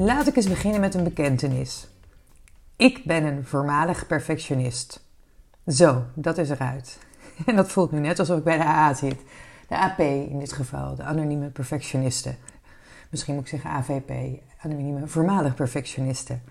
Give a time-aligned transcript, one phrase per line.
[0.00, 1.88] Laat ik eens beginnen met een bekentenis.
[2.76, 5.04] Ik ben een voormalig perfectionist.
[5.66, 6.98] Zo, dat is eruit.
[7.46, 9.20] En dat voelt nu net alsof ik bij de AA zit.
[9.68, 12.36] De AP in dit geval, de anonieme perfectionisten.
[13.10, 16.42] Misschien moet ik zeggen AVP, anonieme voormalig perfectionisten.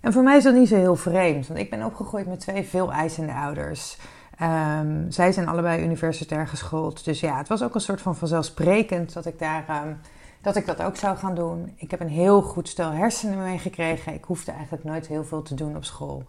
[0.00, 2.64] En voor mij is dat niet zo heel vreemd, want ik ben opgegroeid met twee
[2.64, 3.98] veel eisende ouders.
[4.42, 7.04] Um, zij zijn allebei universitair geschoold.
[7.04, 10.00] Dus ja, het was ook een soort van vanzelfsprekend dat ik daar um,
[10.40, 11.72] dat ik dat ook zou gaan doen.
[11.76, 14.14] Ik heb een heel goed stel hersenen meegekregen.
[14.14, 16.24] Ik hoefde eigenlijk nooit heel veel te doen op school.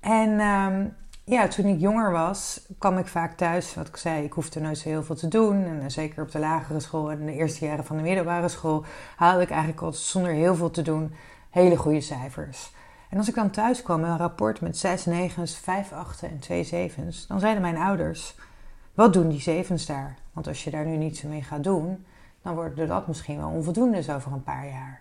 [0.00, 0.94] En um,
[1.28, 3.74] ja, toen ik jonger was, kwam ik vaak thuis.
[3.74, 5.64] Wat ik zei, ik hoefde nooit zo heel veel te doen.
[5.64, 8.84] En eh, zeker op de lagere school en de eerste jaren van de middelbare school
[9.16, 11.14] haalde ik eigenlijk altijd zonder heel veel te doen
[11.50, 12.72] hele goede cijfers.
[13.10, 16.38] En als ik dan thuis kwam met een rapport met zes negens, vijf achten en
[16.38, 18.34] twee zevens, dan zeiden mijn ouders:
[18.94, 20.16] Wat doen die zevens daar?
[20.32, 22.04] Want als je daar nu niets mee gaat doen,
[22.48, 25.00] dan worden dat misschien wel onvoldoende over een paar jaar.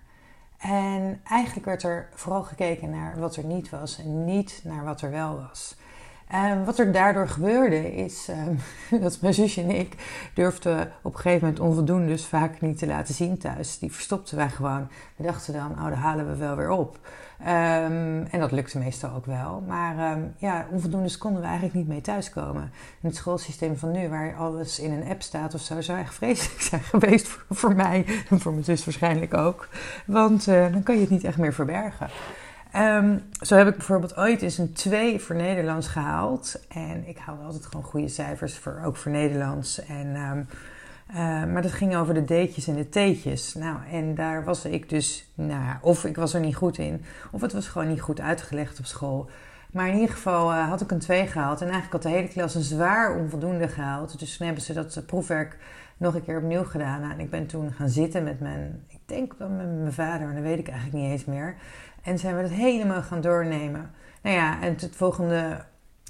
[0.57, 5.01] En eigenlijk werd er vooral gekeken naar wat er niet was en niet naar wat
[5.01, 5.77] er wel was.
[6.27, 8.59] En wat er daardoor gebeurde is um,
[9.01, 9.95] dat mijn zusje en ik
[10.33, 13.79] durfden op een gegeven moment onvoldoende dus vaak niet te laten zien thuis.
[13.79, 14.87] Die verstopten wij gewoon.
[15.15, 16.99] We dachten dan, oh, dat halen we wel weer op.
[17.41, 19.63] Um, en dat lukte meestal ook wel.
[19.67, 22.71] Maar um, ja, onvoldoendes konden we eigenlijk niet mee thuiskomen.
[23.01, 26.13] In het schoolsysteem van nu, waar alles in een app staat of zo, zou echt
[26.13, 28.05] vreselijk zijn geweest voor, mij.
[28.29, 29.67] En voor mijn zus waarschijnlijk ook.
[30.05, 32.09] Want uh, dan kan je het niet echt meer verbergen.
[32.79, 36.59] Um, zo heb ik bijvoorbeeld ooit eens een 2 voor Nederlands gehaald.
[36.69, 39.85] En ik haalde altijd gewoon goede cijfers, voor, ook voor Nederlands.
[39.85, 40.47] En, um,
[41.09, 41.15] uh,
[41.53, 43.53] maar dat ging over de D'tjes en de T'tjes.
[43.53, 47.41] Nou, en daar was ik dus, nou of ik was er niet goed in, of
[47.41, 49.29] het was gewoon niet goed uitgelegd op school.
[49.71, 51.61] Maar in ieder geval uh, had ik een 2 gehaald.
[51.61, 54.19] En eigenlijk had de hele klas een zwaar onvoldoende gehaald.
[54.19, 55.57] Dus toen hebben ze dat proefwerk
[55.97, 57.01] nog een keer opnieuw gedaan.
[57.01, 60.35] Nou, en ik ben toen gaan zitten met mijn, ik denk met mijn vader, maar
[60.35, 61.55] dat weet ik eigenlijk niet eens meer.
[62.07, 63.91] En zijn we dat helemaal gaan doornemen.
[64.21, 65.65] Nou ja, en het volgende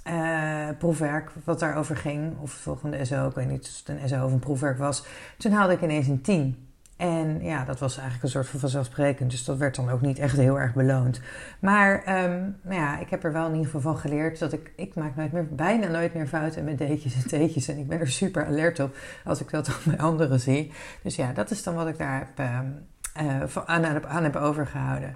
[0.08, 4.09] uh, proefwerk wat daarover ging, of het volgende SO, ik weet niet of het een
[4.09, 5.06] SO of een proefwerk was,
[5.38, 6.68] toen haalde ik ineens een 10.
[6.97, 9.31] En ja, dat was eigenlijk een soort van vanzelfsprekend.
[9.31, 11.22] Dus dat werd dan ook niet echt heel erg beloond.
[11.59, 14.72] Maar um, nou ja, ik heb er wel in ieder geval van geleerd dat ik...
[14.75, 17.68] Ik maak nooit meer, bijna nooit meer fouten met D'tjes en T'tjes.
[17.68, 20.72] En ik ben er super alert op als ik dat bij anderen zie.
[21.03, 22.85] Dus ja, dat is dan wat ik daar um,
[23.25, 25.16] uh, aan, aan heb overgehouden.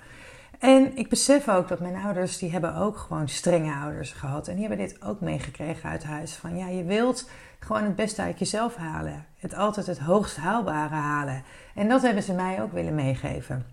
[0.62, 4.48] En ik besef ook dat mijn ouders, die hebben ook gewoon strenge ouders gehad.
[4.48, 6.34] En die hebben dit ook meegekregen uit huis.
[6.34, 7.30] Van ja, je wilt
[7.60, 9.26] gewoon het beste uit jezelf halen.
[9.38, 11.44] Het altijd het hoogst haalbare halen.
[11.76, 13.66] En dat hebben ze mij ook willen meegeven.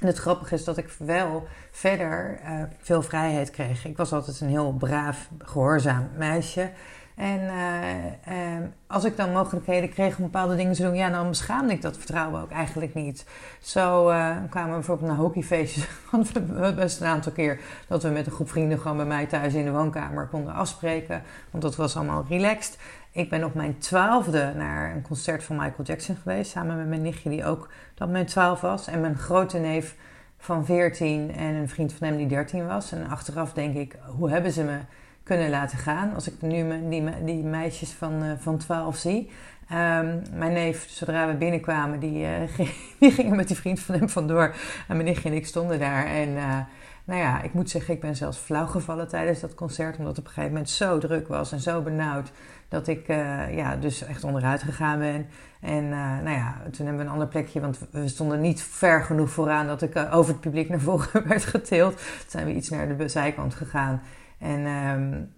[0.00, 3.84] En het grappige is dat ik wel verder uh, veel vrijheid kreeg.
[3.84, 6.70] Ik was altijd een heel braaf, gehoorzaam meisje.
[7.16, 8.04] En uh,
[8.36, 11.82] uh, als ik dan mogelijkheden kreeg om bepaalde dingen te doen, ja, dan beschaamde ik
[11.82, 13.26] dat vertrouwen ook eigenlijk niet.
[13.60, 15.88] Zo uh, kwamen we bijvoorbeeld naar hockeyfeestjes.
[16.76, 19.64] best een aantal keer dat we met een groep vrienden gewoon bij mij thuis in
[19.64, 21.22] de woonkamer konden afspreken.
[21.50, 22.78] Want dat was allemaal relaxed.
[23.10, 26.50] Ik ben op mijn twaalfde naar een concert van Michael Jackson geweest.
[26.50, 28.86] Samen met mijn nichtje, die ook dat mijn twaalf was.
[28.86, 29.94] En mijn grote neef
[30.38, 32.92] van 14 en een vriend van hem die 13 was.
[32.92, 34.78] En achteraf denk ik, hoe hebben ze me
[35.26, 36.14] kunnen laten gaan.
[36.14, 39.30] Als ik nu die, die meisjes van, uh, van 12 zie.
[39.72, 44.08] Um, mijn neef, zodra we binnenkwamen, die, uh, die gingen met die vriend van hem
[44.08, 44.54] vandoor.
[44.88, 46.06] En mijn nichtje en ik stonden daar.
[46.06, 46.58] En uh,
[47.04, 49.98] nou ja, ik moet zeggen, ik ben zelfs flauw gevallen tijdens dat concert.
[49.98, 52.30] Omdat het op een gegeven moment zo druk was en zo benauwd.
[52.68, 53.06] Dat ik
[53.50, 55.26] ja, dus echt onderuit gegaan ben.
[55.60, 57.60] En nou ja, toen hebben we een ander plekje.
[57.60, 61.44] Want we stonden niet ver genoeg vooraan dat ik over het publiek naar voren werd
[61.44, 61.96] getild.
[61.96, 64.02] Toen zijn we iets naar de zijkant gegaan.
[64.38, 65.34] En, um,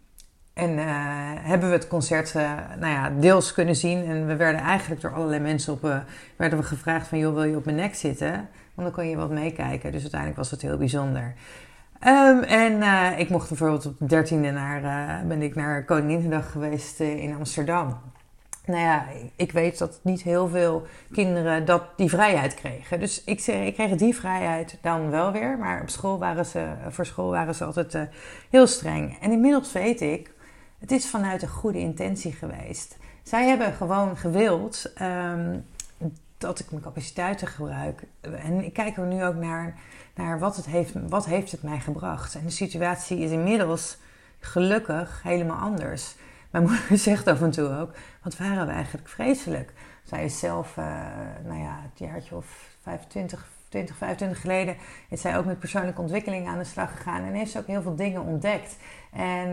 [0.54, 0.84] en uh,
[1.48, 4.04] hebben we het concert uh, nou ja, deels kunnen zien.
[4.04, 5.96] En we werden eigenlijk door allerlei mensen op, uh,
[6.36, 7.18] werden we gevraagd van...
[7.18, 8.32] joh, wil je op mijn nek zitten?
[8.74, 9.92] Want dan kon je wat meekijken.
[9.92, 11.34] Dus uiteindelijk was het heel bijzonder.
[12.06, 12.82] Um, en
[13.18, 18.00] ik mocht bijvoorbeeld op de 13e naar, ben ik naar Koninginnedag geweest in Amsterdam
[18.68, 19.06] nou ja,
[19.36, 23.00] ik weet dat niet heel veel kinderen dat, die vrijheid kregen.
[23.00, 25.58] Dus ik, ik kreeg die vrijheid dan wel weer.
[25.58, 28.02] Maar op school waren ze, voor school waren ze altijd uh,
[28.50, 29.18] heel streng.
[29.20, 30.30] En inmiddels weet ik,
[30.78, 32.96] het is vanuit een goede intentie geweest.
[33.22, 35.64] Zij hebben gewoon gewild um,
[36.38, 38.02] dat ik mijn capaciteiten gebruik.
[38.20, 39.78] En ik kijk er nu ook naar,
[40.14, 42.34] naar wat, het heeft, wat heeft het mij gebracht.
[42.34, 43.98] En de situatie is inmiddels
[44.40, 46.14] gelukkig helemaal anders.
[46.50, 47.90] Mijn moeder zegt af en toe ook,
[48.22, 49.72] wat waren we eigenlijk vreselijk.
[50.02, 50.84] Zij is zelf, uh,
[51.44, 54.76] nou ja, het jaartje of 25, 20, 25 geleden
[55.08, 57.22] is zij ook met persoonlijke ontwikkeling aan de slag gegaan.
[57.22, 58.76] En heeft ze ook heel veel dingen ontdekt.
[59.12, 59.48] En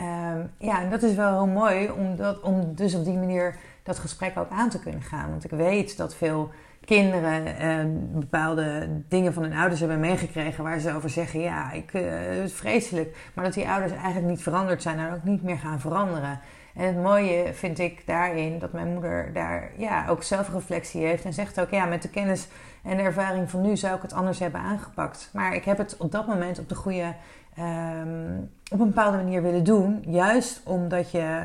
[0.00, 3.56] uh, ja, en dat is wel heel mooi om, dat, om dus op die manier
[3.82, 5.30] dat gesprek ook aan te kunnen gaan.
[5.30, 6.50] Want ik weet dat veel
[6.86, 11.92] kinderen uh, bepaalde dingen van hun ouders hebben meegekregen waar ze over zeggen: Ja, ik,
[11.92, 13.16] uh, het is vreselijk.
[13.34, 16.40] Maar dat die ouders eigenlijk niet veranderd zijn en ook niet meer gaan veranderen.
[16.74, 21.32] En het mooie vind ik daarin dat mijn moeder daar ja, ook zelfreflectie heeft en
[21.32, 22.48] zegt ook: Ja, met de kennis
[22.82, 25.30] en de ervaring van nu zou ik het anders hebben aangepakt.
[25.32, 27.14] Maar ik heb het op dat moment op de goede,
[27.58, 31.44] um, op een bepaalde manier willen doen, juist omdat je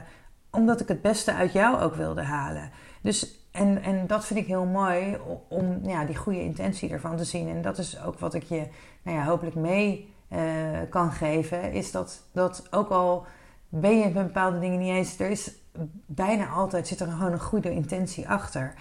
[0.52, 2.70] omdat ik het beste uit jou ook wilde halen.
[3.02, 5.18] Dus, en, en dat vind ik heel mooi
[5.48, 7.50] om ja, die goede intentie ervan te zien.
[7.50, 8.68] En dat is ook wat ik je
[9.02, 10.40] nou ja, hopelijk mee uh,
[10.90, 11.72] kan geven.
[11.72, 13.26] Is dat, dat ook al
[13.70, 15.52] ben je met bepaalde dingen niet eens, er is
[16.06, 18.74] bijna altijd zit er gewoon een goede intentie achter.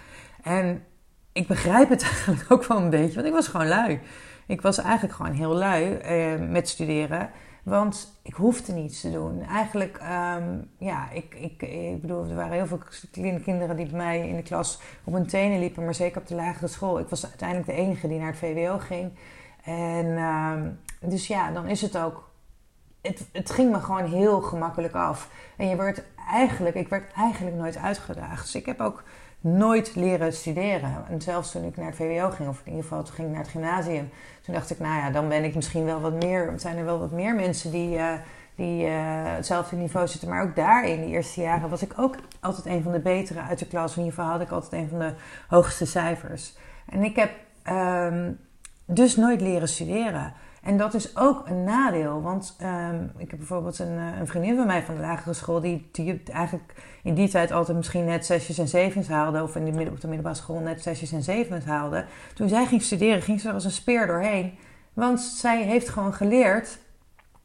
[0.43, 0.85] En
[1.33, 4.01] ik begrijp het eigenlijk ook wel een beetje, want ik was gewoon lui.
[4.47, 7.31] Ik was eigenlijk gewoon heel lui uh, met studeren.
[7.63, 9.43] Want ik hoefde niets te doen.
[9.43, 12.81] Eigenlijk, um, ja, ik, ik, ik bedoel, er waren heel veel
[13.43, 16.35] kinderen die bij mij in de klas op hun tenen liepen, maar zeker op de
[16.35, 16.99] lagere school.
[16.99, 19.13] Ik was uiteindelijk de enige die naar het VWO ging.
[19.65, 20.79] En um,
[21.11, 22.29] dus ja, dan is het ook.
[23.01, 25.31] Het, het ging me gewoon heel gemakkelijk af.
[25.57, 28.43] En je werd eigenlijk, ik werd eigenlijk nooit uitgedaagd.
[28.43, 29.03] Dus ik heb ook
[29.41, 31.05] nooit leren studeren.
[31.09, 33.35] En zelfs toen ik naar het VWO ging, of in ieder geval toen ging ik
[33.35, 34.11] naar het gymnasium,
[34.51, 36.53] toen dacht ik, nou ja, dan ben ik misschien wel wat meer.
[36.57, 38.13] Zijn er wel wat meer mensen die, uh,
[38.55, 38.93] die uh,
[39.25, 40.29] hetzelfde niveau zitten.
[40.29, 43.41] Maar ook daar in de eerste jaren was ik ook altijd een van de betere
[43.41, 43.97] uit de klas.
[43.97, 45.13] In ieder geval had ik altijd een van de
[45.49, 46.57] hoogste cijfers.
[46.89, 47.31] En ik heb
[47.73, 48.39] um,
[48.85, 50.33] dus nooit leren studeren.
[50.63, 52.23] En dat is ook een nadeel.
[52.23, 55.61] Want um, ik heb bijvoorbeeld een, eh, een, vriendin van mij van de lagere school,
[55.61, 59.65] die, die eigenlijk in die tijd altijd misschien net zesjes en zevens haalde, of in
[59.65, 62.05] de op de middelbare school net zesjes en zevens haalde.
[62.35, 64.59] Toen zij ging studeren, ging ze er als een speer doorheen.
[64.93, 66.79] Want zij heeft gewoon geleerd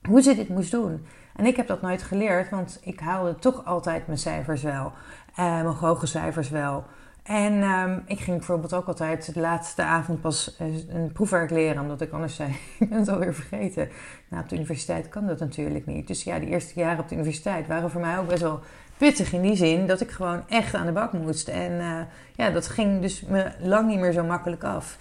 [0.07, 1.05] hoe ze dit moest doen.
[1.35, 4.91] En ik heb dat nooit geleerd, want ik haalde toch altijd mijn cijfers wel,
[5.29, 6.83] uh, mijn hoge cijfers wel.
[7.25, 11.81] En um, ik ging bijvoorbeeld ook altijd de laatste avond pas eh, een proefwerk leren,
[11.81, 12.49] omdat ik anders zei,
[12.79, 13.89] ik ben het alweer vergeten.
[14.29, 16.07] Nou, op de universiteit kan dat natuurlijk niet.
[16.07, 18.59] Dus ja, die eerste jaren op de universiteit waren voor mij ook best wel
[18.97, 21.47] pittig in die zin dat ik gewoon echt aan de bak moest.
[21.47, 21.99] En uh,
[22.35, 24.97] ja, dat ging dus me lang niet meer zo makkelijk af.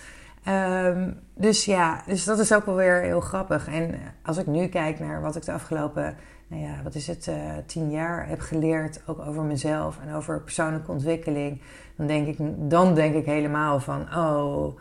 [0.49, 3.69] Um, dus ja, dus dat is ook wel weer heel grappig.
[3.69, 7.27] En als ik nu kijk naar wat ik de afgelopen, nou ja, wat is het,
[7.27, 11.61] uh, tien jaar heb geleerd, ook over mezelf en over persoonlijke ontwikkeling
[11.97, 12.37] dan denk ik,
[12.71, 14.79] dan denk ik helemaal van, oh,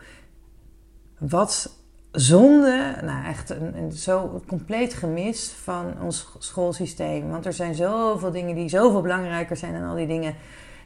[1.18, 1.78] wat
[2.12, 2.96] zonde.
[3.02, 7.30] Nou, echt een, een zo compleet gemis van ons schoolsysteem.
[7.30, 10.34] Want er zijn zoveel dingen die zoveel belangrijker zijn dan al die dingen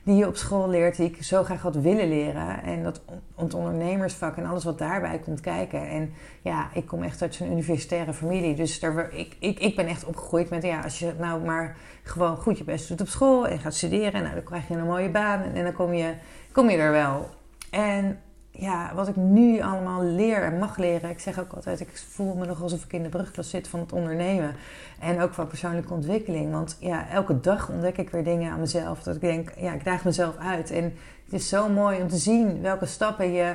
[0.03, 2.63] die je op school leert, die ik zo graag had willen leren.
[2.63, 3.01] En dat
[3.37, 5.89] het ondernemersvak en alles wat daarbij komt kijken.
[5.89, 6.13] En
[6.43, 8.55] ja, ik kom echt uit zo'n universitaire familie.
[8.55, 12.37] Dus daar, ik, ik, ik ben echt opgegroeid met, ja, als je nou maar gewoon
[12.37, 15.11] goed je best doet op school en gaat studeren, nou, dan krijg je een mooie
[15.11, 16.15] baan en, dan kom je,
[16.53, 17.29] kom je er wel.
[17.71, 18.19] En
[18.61, 21.11] ja, wat ik nu allemaal leer en mag leren.
[21.11, 23.81] Ik zeg ook altijd, ik voel me nog alsof ik in de brugklas zit van
[23.81, 24.55] het ondernemen.
[25.01, 26.53] En ook van persoonlijke ontwikkeling.
[26.53, 29.03] Want ja, elke dag ontdek ik weer dingen aan mezelf.
[29.03, 30.71] Dat ik denk, ja, ik daag mezelf uit.
[30.71, 30.85] En
[31.25, 33.55] het is zo mooi om te zien welke stappen je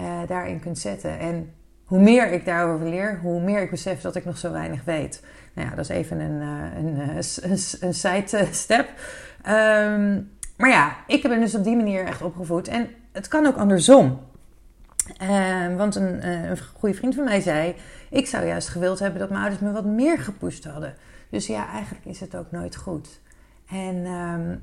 [0.00, 1.18] uh, daarin kunt zetten.
[1.18, 1.52] En
[1.84, 5.24] hoe meer ik daarover leer, hoe meer ik besef dat ik nog zo weinig weet.
[5.52, 7.00] Nou ja, dat is even een, uh, een,
[7.50, 8.46] een, een side.
[9.48, 12.68] Um, maar ja, ik ben dus op die manier echt opgevoed.
[12.68, 14.20] En het kan ook andersom.
[15.22, 17.74] Uh, want een, uh, een goede vriend van mij zei:
[18.10, 20.94] Ik zou juist gewild hebben dat mijn ouders me wat meer gepusht hadden.
[21.30, 23.20] Dus ja, eigenlijk is het ook nooit goed.
[23.68, 24.62] En um,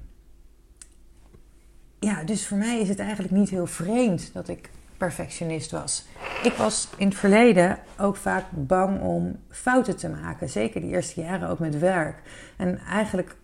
[1.99, 6.05] ja, dus voor mij is het eigenlijk niet heel vreemd dat ik perfectionist was.
[6.43, 10.49] Ik was in het verleden ook vaak bang om fouten te maken.
[10.49, 12.21] Zeker de eerste jaren ook met werk.
[12.57, 13.35] En eigenlijk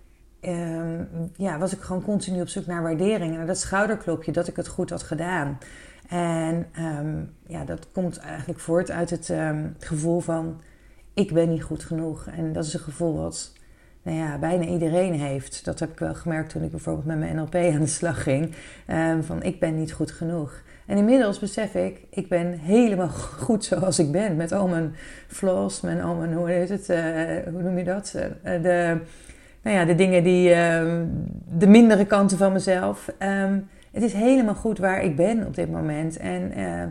[0.42, 3.38] um, ja, was ik gewoon continu op zoek naar waardering.
[3.38, 5.58] En dat schouderklopje dat ik het goed had gedaan.
[6.10, 10.62] En um, ja, dat komt eigenlijk voort uit het um, gevoel van
[11.14, 12.28] ik ben niet goed genoeg.
[12.28, 13.54] En dat is een gevoel wat
[14.02, 15.66] nou ja, bijna iedereen heeft.
[15.66, 18.56] Dat heb ik wel gemerkt toen ik bijvoorbeeld met mijn NLP aan de slag ging.
[18.88, 20.64] Um, van ik ben niet goed genoeg.
[20.86, 23.10] En inmiddels besef ik, ik ben helemaal
[23.46, 24.36] goed zoals ik ben.
[24.36, 24.96] Met al mijn
[25.28, 28.14] flaws, met al mijn, hoe heet het, uh, hoe noem je dat?
[28.16, 28.24] Uh,
[28.62, 28.98] de,
[29.62, 30.50] nou ja, de dingen die,
[31.58, 33.10] de mindere kanten van mezelf.
[33.96, 36.18] Het is helemaal goed waar ik ben op dit moment.
[36.18, 36.82] En, uh,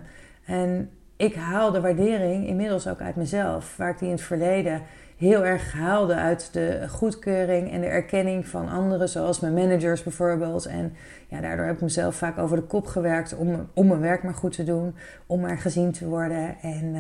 [0.56, 3.76] en ik haal de waardering inmiddels ook uit mezelf.
[3.76, 4.82] Waar ik die in het verleden
[5.16, 10.66] heel erg haalde uit de goedkeuring en de erkenning van anderen, zoals mijn managers bijvoorbeeld.
[10.66, 10.92] En
[11.28, 14.34] ja, daardoor heb ik mezelf vaak over de kop gewerkt om, om mijn werk maar
[14.34, 14.94] goed te doen,
[15.26, 16.56] om maar gezien te worden.
[16.60, 16.94] En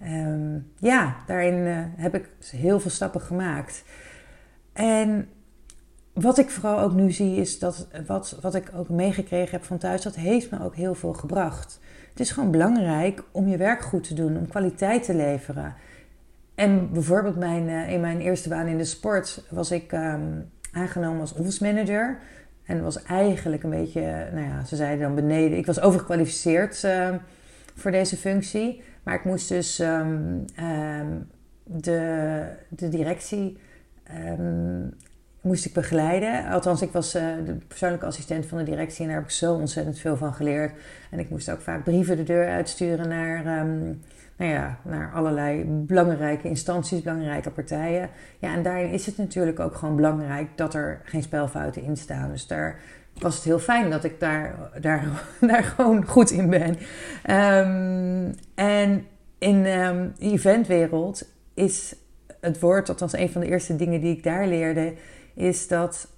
[0.00, 3.84] uh, ja, daarin uh, heb ik heel veel stappen gemaakt.
[4.72, 5.28] En
[6.14, 9.78] wat ik vooral ook nu zie is dat wat, wat ik ook meegekregen heb van
[9.78, 11.80] thuis, dat heeft me ook heel veel gebracht.
[12.10, 15.74] Het is gewoon belangrijk om je werk goed te doen, om kwaliteit te leveren.
[16.54, 21.20] En bijvoorbeeld mijn, uh, in mijn eerste baan in de sport was ik um, aangenomen
[21.20, 22.18] als office manager.
[22.64, 25.58] En was eigenlijk een beetje, nou ja, ze zeiden dan beneden.
[25.58, 27.08] Ik was overgekwalificeerd uh,
[27.74, 28.82] voor deze functie.
[29.02, 30.44] Maar ik moest dus um,
[31.64, 33.58] de, de directie
[35.44, 36.46] moest ik begeleiden.
[36.46, 39.54] Althans, ik was uh, de persoonlijke assistent van de directie en daar heb ik zo
[39.54, 40.72] ontzettend veel van geleerd.
[41.10, 44.00] En ik moest ook vaak brieven de deur uitsturen naar, um,
[44.36, 48.10] nou ja, naar allerlei belangrijke instanties, belangrijke partijen.
[48.38, 52.30] Ja, en daarin is het natuurlijk ook gewoon belangrijk dat er geen spelfouten in staan.
[52.30, 52.80] Dus daar
[53.18, 55.04] was het heel fijn dat ik daar, daar,
[55.40, 56.76] daar gewoon goed in ben.
[57.30, 59.06] Um, en
[59.38, 61.94] in um, de eventwereld is
[62.40, 64.94] het woord, althans een van de eerste dingen die ik daar leerde,
[65.34, 66.08] is dat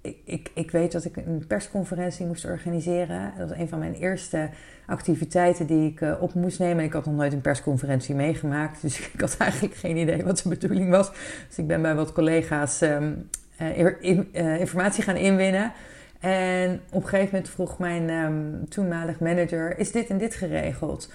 [0.00, 3.32] ik, ik, ik, weet dat ik een persconferentie moest organiseren.
[3.38, 4.48] Dat was een van mijn eerste
[4.86, 6.84] activiteiten die ik uh, op moest nemen.
[6.84, 10.48] Ik had nog nooit een persconferentie meegemaakt, dus ik had eigenlijk geen idee wat de
[10.48, 11.10] bedoeling was.
[11.48, 12.98] Dus ik ben bij wat collega's uh,
[14.00, 15.72] in, uh, informatie gaan inwinnen.
[16.20, 21.12] En op een gegeven moment vroeg mijn um, toenmalig manager: Is dit en dit geregeld?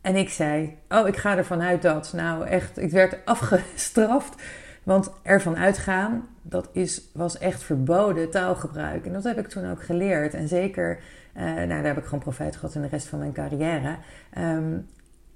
[0.00, 2.12] En ik zei: Oh, ik ga ervan uit dat.
[2.12, 4.42] Nou, echt, ik werd afgestraft.
[4.84, 9.06] Want ervan uitgaan, dat is, was echt verboden taalgebruik.
[9.06, 10.34] En dat heb ik toen ook geleerd.
[10.34, 10.98] En zeker,
[11.36, 13.96] uh, nou, daar heb ik gewoon profijt gehad in de rest van mijn carrière.
[14.38, 14.86] Um,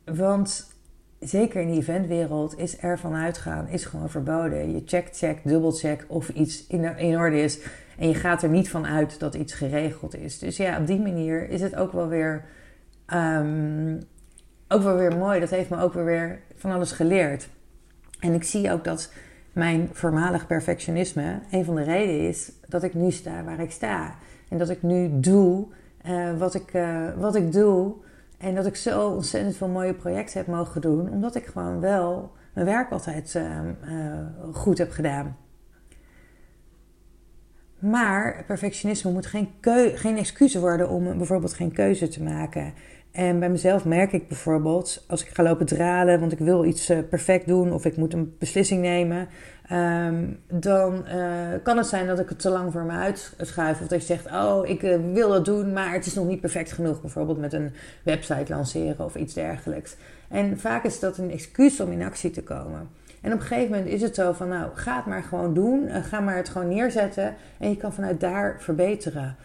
[0.04, 0.76] want
[1.20, 4.72] zeker in de eventwereld is ervan uitgaan is gewoon verboden.
[4.72, 7.60] Je check, check, dubbelcheck of iets in, orde is.
[7.98, 10.38] En je gaat er niet van uit dat iets geregeld is.
[10.38, 12.44] Dus ja, op die manier is het ook wel weer,
[13.14, 13.98] um,
[14.68, 15.40] ook wel weer mooi.
[15.40, 17.48] Dat heeft me ook weer van alles geleerd.
[18.20, 19.12] En ik zie ook dat
[19.58, 24.14] mijn voormalig perfectionisme een van de redenen is dat ik nu sta waar ik sta.
[24.48, 25.66] En dat ik nu doe
[26.06, 27.94] uh, wat, ik, uh, wat ik doe.
[28.38, 31.10] En dat ik zo ontzettend veel mooie projecten heb mogen doen.
[31.10, 33.60] Omdat ik gewoon wel mijn werk altijd uh,
[34.52, 35.36] goed heb gedaan.
[37.78, 39.48] Maar perfectionisme moet geen,
[39.94, 42.72] geen excuus worden om bijvoorbeeld geen keuze te maken.
[43.18, 46.90] En bij mezelf merk ik bijvoorbeeld, als ik ga lopen dralen, want ik wil iets
[46.90, 49.28] uh, perfect doen of ik moet een beslissing nemen,
[49.72, 51.22] um, dan uh,
[51.62, 53.80] kan het zijn dat ik het te lang voor me uitschuif.
[53.80, 56.40] Of dat je zegt, oh, ik uh, wil dat doen, maar het is nog niet
[56.40, 57.00] perfect genoeg.
[57.00, 57.72] Bijvoorbeeld met een
[58.02, 59.96] website lanceren of iets dergelijks.
[60.28, 62.88] En vaak is dat een excuus om in actie te komen.
[63.20, 65.88] En op een gegeven moment is het zo van, nou, ga het maar gewoon doen.
[66.02, 69.36] ga maar het gewoon neerzetten en je kan vanuit daar verbeteren.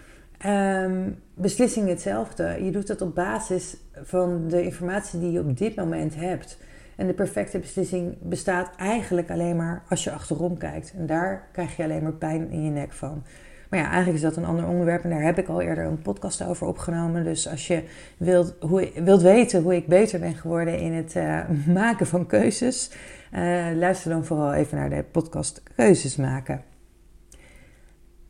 [0.45, 2.63] Um, beslissing hetzelfde.
[2.63, 6.57] Je doet het op basis van de informatie die je op dit moment hebt.
[6.95, 10.93] En de perfecte beslissing bestaat eigenlijk alleen maar als je achterom kijkt.
[10.97, 13.23] En daar krijg je alleen maar pijn in je nek van.
[13.69, 16.01] Maar ja, eigenlijk is dat een ander onderwerp en daar heb ik al eerder een
[16.01, 17.23] podcast over opgenomen.
[17.23, 17.83] Dus als je
[18.17, 21.39] wilt, hoe, wilt weten hoe ik beter ben geworden in het uh,
[21.81, 22.91] maken van keuzes,
[23.33, 26.73] uh, luister dan vooral even naar de podcast Keuzes maken.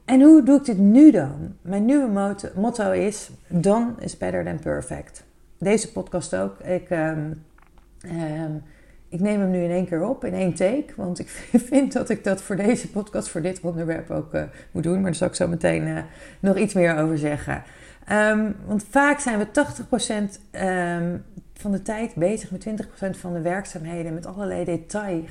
[0.06, 1.56] En hoe doe ik dit nu dan?
[1.62, 5.24] Mijn nieuwe motto is: Done is better than perfect.
[5.58, 6.60] Deze podcast ook.
[6.60, 7.44] Ik, um,
[8.06, 8.64] um,
[9.10, 10.86] ik neem hem nu in één keer op, in één take.
[10.96, 11.28] Want ik
[11.70, 14.94] vind dat ik dat voor deze podcast, voor dit onderwerp ook uh, moet doen.
[14.94, 16.00] Maar daar zal ik zo meteen uh,
[16.40, 17.64] nog iets meer over zeggen.
[18.12, 21.22] Um, want vaak zijn we 80%
[21.54, 24.14] van de tijd bezig met 20% van de werkzaamheden.
[24.14, 25.24] Met allerlei detail,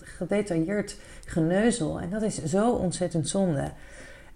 [0.00, 2.00] gedetailleerd geneuzel.
[2.00, 3.70] En dat is zo ontzettend zonde.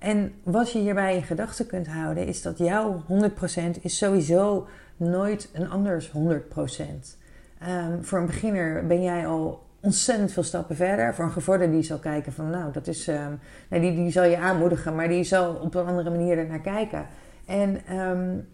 [0.00, 4.66] En wat je hierbij in gedachten kunt houden, is dat jouw 100% is sowieso
[4.97, 7.19] nooit een anders 100%.
[7.62, 11.14] Um, ehm, voor een beginner ben jij al ontzettend veel stappen verder.
[11.14, 13.38] Voor een gevorderde die zal kijken van, nou, dat is, um,
[13.69, 17.07] nee, die, die zal je aanmoedigen, maar die zal op een andere manier ernaar kijken.
[17.47, 18.49] En um,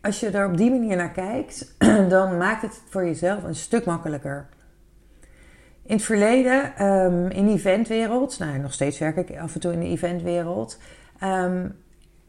[0.00, 1.74] als je er op die manier naar kijkt,
[2.08, 4.46] dan maakt het voor jezelf een stuk makkelijker.
[5.86, 9.72] In het verleden, um, in de eventwereld, nou nog steeds werk ik af en toe
[9.72, 10.78] in de eventwereld,
[11.22, 11.74] um,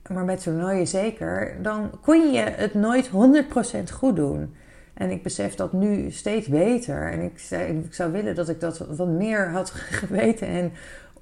[0.07, 4.55] maar met toernooien zeker, dan kon je het nooit 100% goed doen.
[4.93, 7.11] En ik besef dat nu steeds beter.
[7.11, 7.41] En ik,
[7.85, 9.69] ik zou willen dat ik dat wat meer had
[10.01, 10.71] geweten en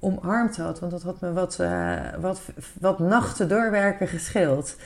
[0.00, 0.80] omarmd had.
[0.80, 2.40] Want dat had me wat, uh, wat,
[2.80, 4.76] wat nachten doorwerken gescheeld.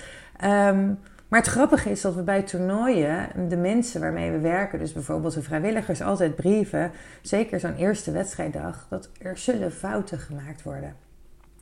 [0.44, 0.98] Um,
[1.30, 5.34] maar het grappige is dat we bij toernooien de mensen waarmee we werken, dus bijvoorbeeld
[5.34, 6.90] de vrijwilligers, altijd brieven,
[7.22, 10.94] zeker zo'n eerste wedstrijddag, dat er zullen fouten gemaakt worden.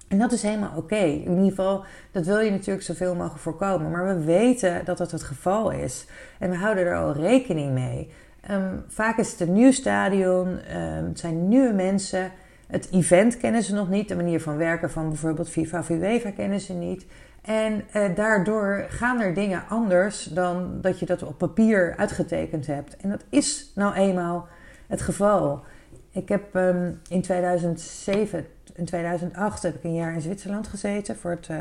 [0.08, 0.96] En dat is helemaal oké.
[0.96, 3.90] In ieder geval, dat wil je natuurlijk zoveel mogelijk voorkomen.
[3.90, 6.06] Maar we weten dat dat het geval is.
[6.38, 8.12] En we houden er al rekening mee.
[8.40, 12.30] Ehm, vaak is het een nieuw stadion, um, het zijn nieuwe mensen.
[12.66, 16.30] Het event kennen ze nog niet, de manier van werken van bijvoorbeeld FIFA of UEFA
[16.30, 17.06] kennen ze niet.
[17.42, 22.96] En eh, daardoor gaan er dingen anders dan dat je dat op papier uitgetekend hebt.
[22.96, 24.48] En dat is nou eenmaal
[24.86, 25.64] het geval.
[26.10, 31.30] Ik heb um, in 2007, in 2008 heb ik een jaar in Zwitserland gezeten voor
[31.30, 31.58] het, uh,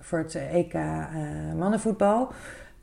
[0.00, 1.04] voor het EK uh,
[1.56, 2.32] mannenvoetbal.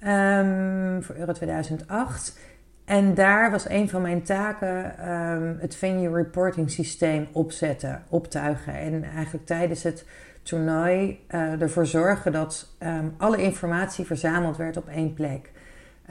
[0.08, 2.38] Um, voor Euro 2008.
[2.86, 8.74] En daar was een van mijn taken um, het venue reporting systeem opzetten, optuigen.
[8.74, 10.06] En eigenlijk tijdens het
[10.46, 15.52] toernooi uh, ervoor zorgen dat um, alle informatie verzameld werd op één plek.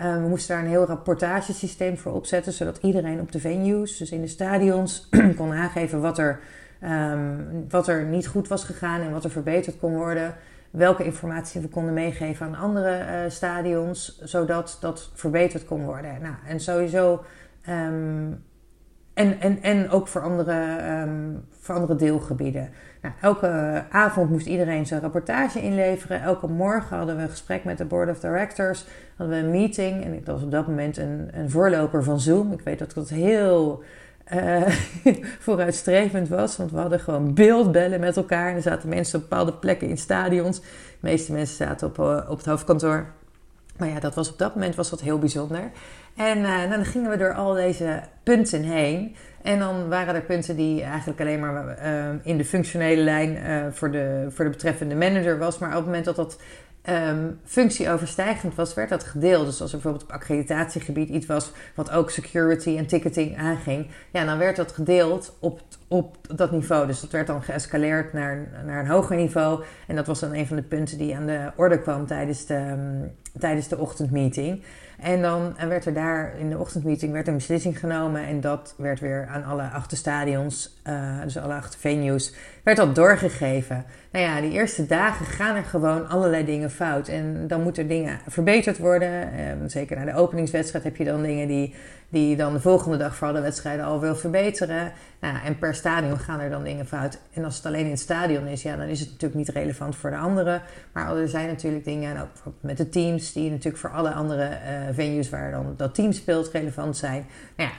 [0.01, 4.11] Um, we moesten daar een heel rapportagesysteem voor opzetten, zodat iedereen op de venues, dus
[4.11, 6.41] in de stadions, kon aangeven wat er,
[6.83, 10.35] um, wat er niet goed was gegaan en wat er verbeterd kon worden.
[10.71, 16.23] Welke informatie we konden meegeven aan andere uh, stadions, zodat dat verbeterd kon worden.
[16.23, 17.25] Nou, en sowieso.
[19.15, 20.79] En, en, en ook voor andere,
[21.61, 22.71] voor andere deelgebieden.
[23.05, 26.23] Nou, elke avond moest iedereen zijn rapportage inleveren.
[26.23, 28.85] Elke morgen hadden we een gesprek met de board of directors.
[29.17, 30.05] Hadden we een meeting.
[30.05, 32.53] En dat was op dat moment een, een voorloper van Zoom.
[32.53, 33.83] Ik weet dat dat heel
[34.33, 34.69] uh,
[35.47, 36.57] vooruitstrevend was.
[36.57, 38.49] Want we hadden gewoon beeldbellen met elkaar.
[38.49, 40.61] En er zaten mensen op bepaalde plekken in stadions.
[40.61, 40.67] De
[41.01, 43.07] meeste mensen zaten op, uh, op het hoofdkantoor.
[43.77, 45.71] Maar ja, dat was op dat moment was dat heel bijzonder.
[46.17, 49.17] En uh, dan gingen we door al deze punten heen.
[49.43, 53.73] En dan waren er punten die eigenlijk alleen maar uh, in de functionele lijn uh,
[53.73, 55.59] voor, de, voor de betreffende manager was.
[55.59, 56.39] Maar op het moment dat dat
[56.91, 59.47] um, functieoverstijgend was, werd dat gedeeld.
[59.47, 64.25] Dus als er bijvoorbeeld op accreditatiegebied iets was wat ook security en ticketing aanging, ja,
[64.25, 66.87] dan werd dat gedeeld op, op dat niveau.
[66.87, 69.65] Dus dat werd dan geëscaleerd naar, naar een hoger niveau.
[69.87, 72.55] En dat was dan een van de punten die aan de orde kwam tijdens de,
[72.55, 74.63] um, tijdens de ochtendmeeting.
[74.99, 78.27] En dan werd er daar in de ochtendmeeting werd een beslissing genomen.
[78.27, 82.95] En dat werd weer aan alle acht stadions, uh, dus alle acht venues, werd dat
[82.95, 83.85] doorgegeven.
[84.13, 87.09] Nou ja, die eerste dagen gaan er gewoon allerlei dingen fout.
[87.09, 89.11] En dan moeten dingen verbeterd worden.
[89.11, 91.75] Uh, zeker na de openingswedstrijd heb je dan dingen die,
[92.15, 94.93] die dan de volgende dag voor alle wedstrijden al wil verbeteren.
[95.21, 97.19] Nou, en per stadion gaan er dan dingen fout.
[97.33, 99.97] En als het alleen in het stadion is, ja, dan is het natuurlijk niet relevant
[99.97, 100.63] voor de anderen.
[100.93, 104.49] Maar er zijn natuurlijk dingen, en ook met de teams, die natuurlijk voor alle andere
[104.49, 107.27] uh, venues waar dan dat team speelt relevant zijn.
[107.57, 107.77] Nou ja,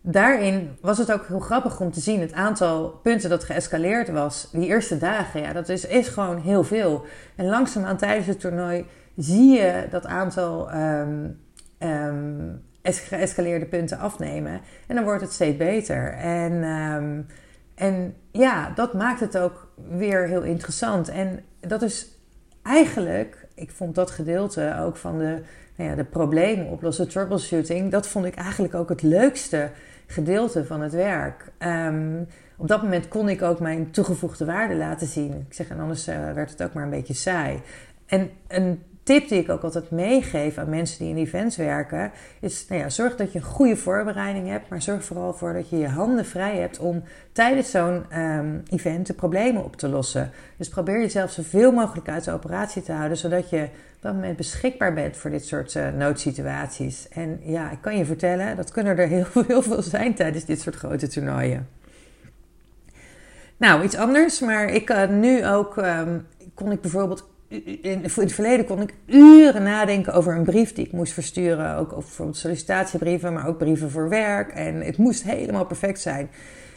[0.00, 4.48] daarin was het ook heel grappig om te zien het aantal punten dat geëscaleerd was.
[4.52, 7.04] Die eerste dagen, ja, dat is, is gewoon heel veel.
[7.36, 11.38] En langzaamaan tijdens het toernooi zie je dat aantal um,
[11.78, 14.60] um, geëscaleerde punten afnemen.
[14.86, 16.12] En dan wordt het steeds beter.
[16.12, 17.26] En, um,
[17.74, 21.08] en ja, dat maakt het ook weer heel interessant.
[21.08, 22.08] En dat is
[22.62, 25.42] eigenlijk, ik vond dat gedeelte ook van de,
[25.76, 29.70] nou ja, de problemen oplossen, troubleshooting, dat vond ik eigenlijk ook het leukste
[30.06, 31.52] gedeelte van het werk.
[31.58, 35.44] Um, op dat moment kon ik ook mijn toegevoegde waarde laten zien.
[35.48, 37.62] Ik zeg, en anders uh, werd het ook maar een beetje saai.
[38.06, 42.66] En een tip die ik ook altijd meegeef aan mensen die in events werken, is
[42.68, 45.78] nou ja, zorg dat je een goede voorbereiding hebt, maar zorg vooral voor dat je
[45.78, 50.30] je handen vrij hebt om tijdens zo'n um, event de problemen op te lossen.
[50.56, 54.36] Dus probeer jezelf zoveel mogelijk uit de operatie te houden, zodat je op dat moment
[54.36, 57.08] beschikbaar bent voor dit soort uh, noodsituaties.
[57.08, 60.76] En ja, ik kan je vertellen, dat kunnen er heel, veel zijn tijdens dit soort
[60.76, 61.68] grote toernooien.
[63.56, 68.66] Nou, iets anders, maar ik uh, nu ook um, kon ik bijvoorbeeld in, het verleden
[68.66, 71.76] kon ik uren nadenken over een brief die ik moest versturen.
[71.76, 74.50] Ook over sollicitatiebrieven, maar ook brieven voor werk.
[74.50, 76.30] En het moest helemaal perfect zijn.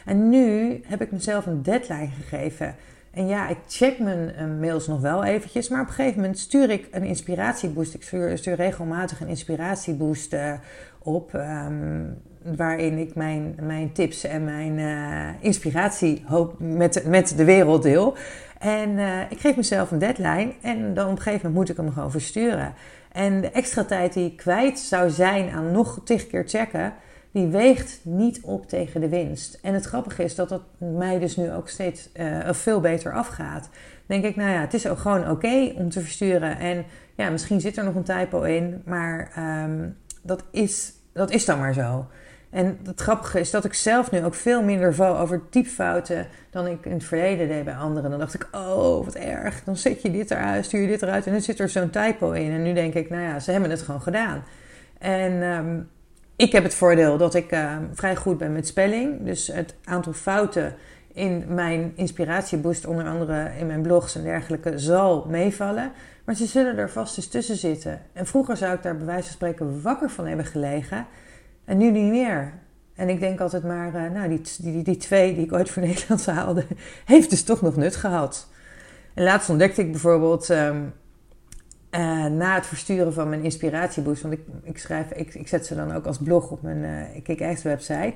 [0.04, 2.74] En nu heb ik mezelf een deadline gegeven.
[3.10, 5.68] En ja, ik check mijn uh, mails nog wel eventjes.
[5.68, 7.94] Maar op een gegeven moment stuur ik een inspiratieboost.
[7.94, 10.52] Ik stuur, regelmatig een inspiratieboost uh,
[10.98, 11.32] op.
[11.32, 12.16] Um,
[12.56, 18.16] waarin ik mijn, mijn tips en mijn uh, inspiratie hoop met, met de wereld deel.
[18.62, 21.76] En uh, ik geef mezelf een deadline en dan op een gegeven moment moet ik
[21.76, 22.74] hem gewoon versturen.
[23.12, 26.92] En de extra tijd die ik kwijt zou zijn aan nog tig keer checken,
[27.30, 29.58] die weegt niet op tegen de winst.
[29.62, 33.68] En het grappige is dat dat mij dus nu ook steeds uh, veel beter afgaat.
[34.06, 36.58] Denk ik, nou ja, het is ook gewoon oké om te versturen.
[36.58, 39.32] En ja, misschien zit er nog een typo in, maar
[39.64, 42.06] um, dat is dat is dan maar zo.
[42.52, 46.66] En het grappige is dat ik zelf nu ook veel minder val over typfouten dan
[46.66, 48.10] ik in het verleden deed bij anderen.
[48.10, 49.64] Dan dacht ik, oh, wat erg.
[49.64, 52.30] Dan zet je dit eruit, stuur je dit eruit en dan zit er zo'n typo
[52.30, 52.50] in.
[52.50, 54.44] En nu denk ik, nou ja, ze hebben het gewoon gedaan.
[54.98, 55.80] En ehm,
[56.36, 59.24] ik heb het voordeel dat ik ehm, vrij goed ben met spelling.
[59.24, 60.74] Dus het aantal fouten
[61.12, 65.92] in mijn inspiratieboost, onder andere in mijn blogs en dergelijke, zal meevallen.
[66.24, 68.00] Maar ze zullen er vast eens tussen zitten.
[68.12, 71.06] En vroeger zou ik daar bij wijze van spreken wakker van hebben gelegen.
[71.64, 72.52] En nu niet meer.
[72.94, 75.82] En ik denk altijd maar, uh, nou, die, die, die, twee die ik ooit voor
[75.86, 76.64] Nederlands haalde,
[77.04, 78.48] heeft dus toch nog nut gehad.
[79.14, 80.76] En laatst ontdekte ik bijvoorbeeld ehm,
[81.90, 85.74] uh, na het versturen van mijn inspiratieboost, want ik, ik, schrijf, ik, ik zet ze
[85.74, 86.78] dan ook als blog op mijn
[87.14, 88.14] uh, Kick website,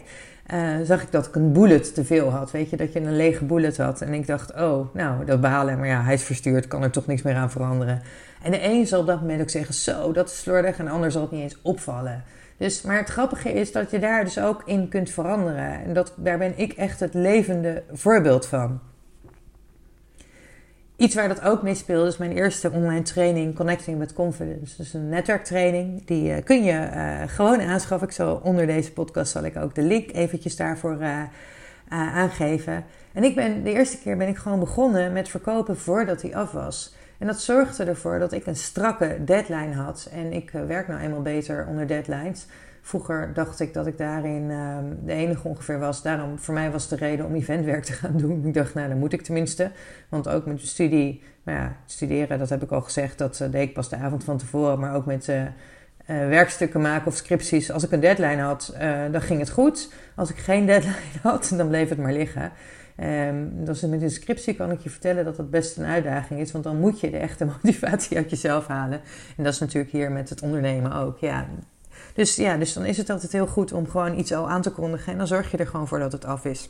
[0.83, 2.51] zag ik dat ik een bullet te veel had.
[2.51, 4.01] Weet je, dat je een lege bullet had.
[4.01, 5.79] En ik dacht, oh, nou, dat behalen.
[5.79, 8.03] Maar ja, hij is verstuurd, kan er toch niks meer aan veranderen.
[8.43, 10.79] En de een zal op dat moment ook zeggen, zo, dat is slordig.
[10.79, 12.25] En de ander zal het niet eens opvallen.
[12.57, 15.85] Dus, maar het grappige is dat je daar dus ook in kunt veranderen.
[15.85, 18.81] En dat, daar ben ik echt het levende voorbeeld van.
[20.97, 24.77] Iets waar dat ook mee speelt is mijn eerste online training Connecting with Confidence.
[24.77, 26.07] Dus een netwerktraining.
[26.07, 28.09] Die uh, kun je uh, gewoon aanschaffen.
[28.09, 31.23] Ik zal onder deze podcast zal ik ook de link eventjes daarvoor uh,
[31.89, 32.85] aangeven.
[33.13, 36.53] En ik ben de eerste keer ben ik gewoon begonnen met verkopen voordat hij af
[36.53, 36.95] was.
[37.19, 40.09] En dat zorgde ervoor dat ik een strakke deadline had.
[40.13, 42.47] En ik werk nou eenmaal beter onder deadlines.
[42.87, 46.03] Vroeger dacht ik dat ik daarin uh, de enige ongeveer was.
[46.03, 48.47] Daarom, voor mij was de reden om eventwerk te gaan doen.
[48.47, 49.71] Ik dacht, nou, dan moet ik tenminste.
[50.09, 53.69] Want ook met de studie, ja, studeren, dat heb ik al gezegd, dat uh, deed
[53.69, 54.79] ik pas de avond van tevoren.
[54.79, 55.43] Maar ook met uh,
[56.07, 57.71] werkstukken maken of scripties.
[57.71, 58.77] Als ik een deadline had,
[59.11, 59.93] dan ging het goed.
[60.15, 62.53] Als ik geen deadline had, dan bleef het maar liggen.
[63.65, 66.53] Dus met een scriptie kan ik je vertellen dat dat best een uitdaging is.
[66.53, 69.01] Want dan moet je de echte motivatie uit jezelf halen.
[69.37, 71.19] En dat is natuurlijk hier met het ondernemen ook.
[71.19, 71.47] Ja,
[72.15, 74.71] dus ja, dus dan is het altijd heel goed om gewoon iets al aan te
[74.71, 75.13] kondigen.
[75.13, 76.69] En dan zorg je er gewoon voor dat het af is.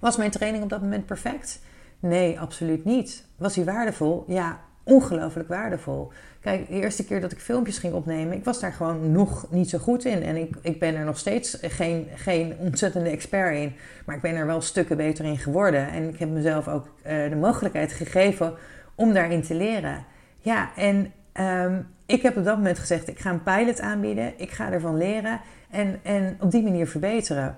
[0.00, 1.60] Was mijn training op dat moment perfect?
[2.00, 3.24] Nee, absoluut niet.
[3.36, 4.24] Was hij waardevol?
[4.26, 6.12] Ja, ongelooflijk waardevol.
[6.40, 9.70] Kijk, de eerste keer dat ik filmpjes ging opnemen, ik was daar gewoon nog niet
[9.70, 10.22] zo goed in.
[10.22, 13.74] En ik, ik ben er nog steeds geen, geen ontzettende expert in.
[14.04, 15.88] Maar ik ben er wel stukken beter in geworden.
[15.88, 18.54] En ik heb mezelf ook uh, de mogelijkheid gegeven
[18.94, 20.04] om daarin te leren.
[20.38, 24.50] Ja, en um, ik heb op dat moment gezegd: ik ga een pilot aanbieden, ik
[24.50, 27.56] ga ervan leren en, en op die manier verbeteren.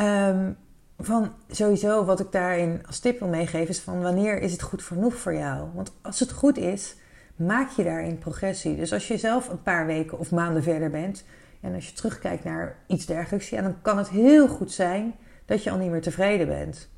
[0.00, 0.56] Um,
[0.98, 4.82] van sowieso wat ik daarin als tip wil meegeven is van wanneer is het goed
[4.82, 5.68] genoeg voor jou?
[5.74, 6.96] Want als het goed is,
[7.36, 8.76] maak je daarin progressie.
[8.76, 11.24] Dus als je zelf een paar weken of maanden verder bent
[11.60, 15.62] en als je terugkijkt naar iets dergelijks, ja, dan kan het heel goed zijn dat
[15.62, 16.88] je al niet meer tevreden bent.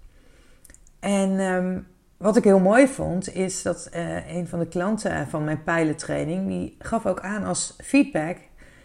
[1.01, 5.45] En um, wat ik heel mooi vond, is dat uh, een van de klanten van
[5.45, 8.37] mijn pilottraining, die gaf ook aan als feedback,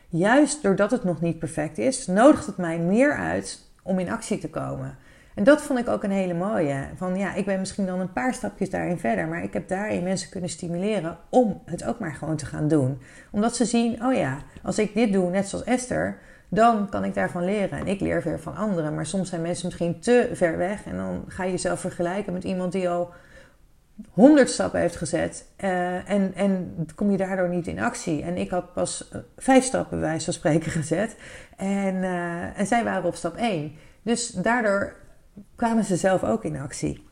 [0.09, 4.37] juist doordat het nog niet perfect is, nodigt het mij meer uit om in actie
[4.37, 4.97] te komen.
[5.35, 6.87] En dat vond ik ook een hele mooie.
[6.95, 10.03] Van ja, ik ben misschien dan een paar stapjes daarin verder, maar ik heb daarin
[10.03, 13.01] mensen kunnen stimuleren om het ook maar gewoon te gaan doen.
[13.31, 16.17] Omdat ze zien, oh ja, als ik dit doe, net zoals Esther,
[16.49, 17.79] dan kan ik daarvan leren.
[17.79, 18.95] En ik leer weer van anderen.
[18.95, 20.85] Maar soms zijn mensen misschien te ver weg.
[20.85, 23.13] En dan ga je jezelf vergelijken met iemand die al
[24.11, 25.47] honderd stappen heeft gezet.
[25.63, 28.23] Uh, en, en kom je daardoor niet in actie.
[28.23, 31.15] En ik had pas uh, vijf stappen, bij wijze van spreken, gezet.
[31.57, 33.75] En, uh, en zij waren op stap één.
[34.01, 34.95] Dus daardoor
[35.55, 37.11] kwamen ze zelf ook in actie.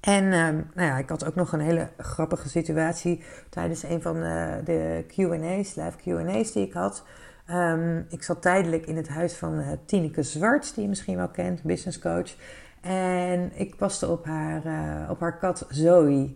[0.00, 4.14] En nou ja, ik had ook nog een hele grappige situatie tijdens een van
[4.64, 7.04] de QA's, live QA's die ik had.
[7.50, 11.62] Um, ik zat tijdelijk in het huis van Tineke Zwart, die je misschien wel kent,
[11.62, 12.34] business coach.
[12.80, 16.34] En ik paste op haar, uh, op haar kat Zoe.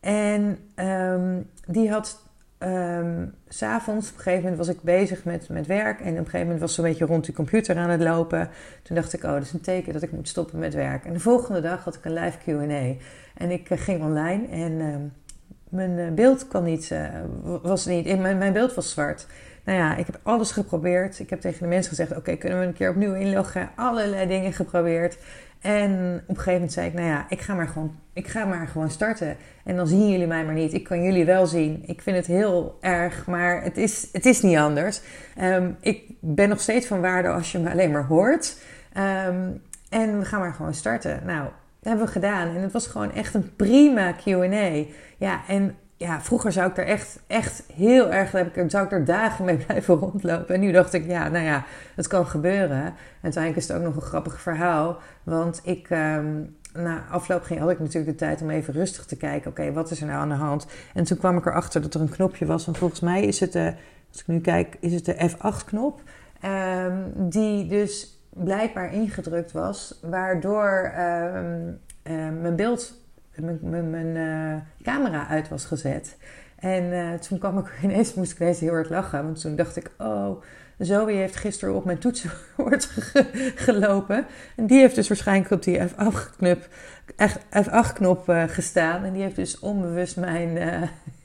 [0.00, 5.66] En um, die had um, s'avonds, op een gegeven moment was ik bezig met, met
[5.66, 6.00] werk.
[6.00, 8.48] En op een gegeven moment was ze een beetje rond die computer aan het lopen.
[8.82, 11.04] Toen dacht ik, oh, dat is een teken dat ik moet stoppen met werk.
[11.04, 13.02] En de volgende dag had ik een live QA.
[13.34, 14.96] En ik uh, ging online en uh,
[15.68, 16.94] mijn uh, beeld kwam niet,
[17.62, 19.26] was niet, mijn, mijn beeld was zwart.
[19.64, 21.18] Nou ja, ik heb alles geprobeerd.
[21.18, 23.70] Ik heb tegen de mensen gezegd: Oké, kunnen we een keer opnieuw inloggen?
[23.76, 25.18] Allerlei dingen geprobeerd.
[25.60, 25.90] En
[26.22, 28.68] op een gegeven moment zei ik, nou ja, ik ga maar gewoon, ik ga maar
[28.68, 29.36] gewoon starten.
[29.64, 30.72] En dan zien jullie mij maar niet.
[30.72, 31.82] Ik kan jullie wel zien.
[31.86, 35.00] Ik vind het heel erg, maar het is, het is niet anders.
[35.40, 38.56] Um, ik ben nog steeds van waarde als je me alleen maar hoort.
[38.96, 41.22] Um, en we gaan maar gewoon starten.
[41.26, 41.52] Nou, dat
[41.88, 42.56] hebben we gedaan.
[42.56, 44.84] En het was gewoon echt een prima Q&A.
[45.18, 48.30] Ja, en ja, vroeger zou ik er echt, echt heel erg,
[48.66, 50.54] zou ik er dagen mee blijven rondlopen.
[50.54, 52.84] En nu dacht ik, ja, nou ja, het kan gebeuren.
[52.84, 54.98] En uiteindelijk is het ook nog een grappig verhaal.
[55.22, 59.16] Want ik, um, na afloop ging, had ik natuurlijk de tijd om even rustig te
[59.16, 59.50] kijken.
[59.50, 60.66] Oké, wat is er nou aan de hand?
[60.94, 62.66] En toen kwam ik erachter dat er een knopje was.
[62.66, 63.74] En volgens mij is het de
[64.10, 66.02] als ik nu kijk, is het de F8-knop.
[66.40, 71.72] Ehm, die dus blijkbaar ingedrukt was, waardoor ehm,
[72.40, 72.94] mijn beeld,
[73.34, 76.16] mijn, mijn camera uit was gezet.
[76.58, 79.24] En toen kwam ik ineens, moest ik ineens heel erg lachen.
[79.24, 80.42] Want toen dacht ik, oh,
[80.78, 82.84] Zoe heeft gisteren op mijn toetsenbord
[83.66, 84.26] gelopen.
[84.56, 86.68] En die heeft dus waarschijnlijk op die F8-knop
[87.64, 89.04] F8-knop uh, gestaan.
[89.04, 90.52] En die heeft dus onbewust mijn,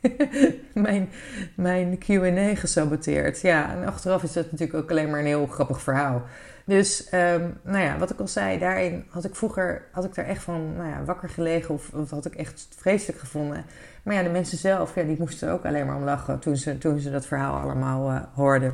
[0.74, 1.10] mijn,
[1.56, 3.42] mijn Q&A gesaboteerd.
[3.42, 6.24] Ja, en achteraf is dat natuurlijk ook alleen maar een heel grappig verhaal.
[6.66, 10.26] Dus, um, nou ja, wat ik al zei, daarin had ik vroeger had ik daar
[10.26, 13.66] echt van nou ja, wakker gelegen of, of had ik echt vreselijk gevonden.
[14.04, 16.78] Maar ja, de mensen zelf, ja, die moesten ook alleen maar om lachen toen ze,
[16.78, 18.74] toen ze dat verhaal allemaal uh, hoorden.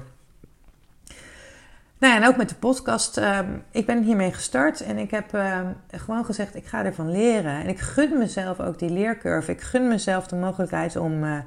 [1.98, 3.18] Nou ja, en ook met de podcast.
[3.18, 7.62] Ehm, ik ben hiermee gestart en ik heb ehm, gewoon gezegd: ik ga ervan leren.
[7.62, 9.52] En ik gun mezelf ook die leercurve.
[9.52, 11.38] Ik gun mezelf de mogelijkheid om, uh,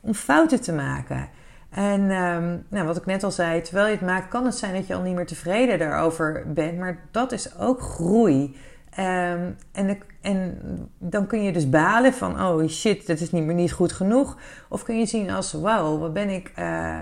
[0.00, 1.28] om fouten te maken.
[1.76, 4.74] En ehm, nou, wat ik net al zei, terwijl je het maakt, kan het zijn
[4.74, 6.78] dat je al niet meer tevreden daarover bent.
[6.78, 8.56] Maar dat is ook groei.
[8.90, 9.56] en,
[10.20, 10.58] en,
[10.98, 14.38] dan kun je dus balen van: oh shit, dat is niet meer niet goed genoeg.
[14.68, 16.52] Of kun je zien als: wauw, wat ben ik.
[16.58, 16.98] Uh,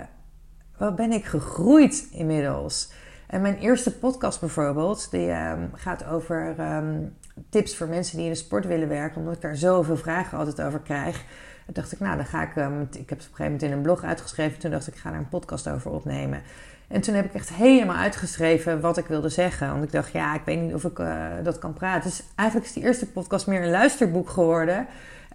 [0.76, 2.92] wat ben ik gegroeid inmiddels.
[3.26, 7.02] En mijn eerste podcast bijvoorbeeld, die ehm, gaat over ehm,
[7.50, 10.62] tips voor mensen die in de sport willen werken, omdat ik daar zoveel vragen altijd
[10.62, 11.24] over krijg.
[11.66, 13.72] Dacht ik, nou, dan ga ik, um, ik heb het op een gegeven moment in
[13.72, 14.58] een blog uitgeschreven.
[14.58, 16.42] Toen dacht ik, ik ga daar een podcast over opnemen.
[16.88, 19.70] En toen heb ik echt helemaal uitgeschreven wat ik wilde zeggen.
[19.70, 22.10] Want ik dacht, ja, ik weet niet of ik uh, dat kan praten.
[22.10, 24.86] Dus eigenlijk is die eerste podcast meer een luisterboek geworden.